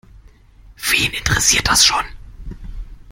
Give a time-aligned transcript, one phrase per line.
[0.77, 2.03] Wen interessiert das schon?